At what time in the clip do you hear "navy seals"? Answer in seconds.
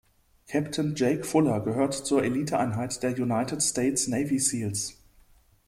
4.07-4.97